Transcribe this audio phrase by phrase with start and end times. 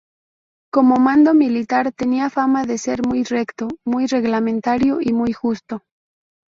[0.73, 5.83] Como mando militar tenía fama de ser muy recto, muy reglamentario y muy justo.